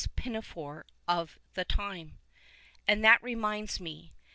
[0.15, 2.17] Pinafore of the time.
[2.87, 4.15] And that reminds me.